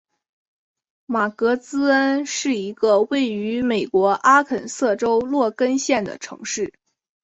[1.05, 6.73] 马格兹恩是一个位于美国阿肯色州洛根县的城市。